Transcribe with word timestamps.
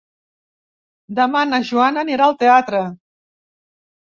Demà 1.19 1.43
na 1.49 1.59
Joana 1.73 2.01
anirà 2.07 2.27
al 2.29 2.35
teatre. 2.41 2.81